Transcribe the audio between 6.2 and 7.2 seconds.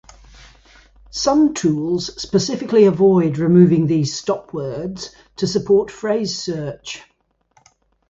search.